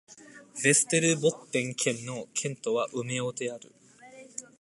[0.63, 3.71] ヴェステルボッテン県の県都はウメオである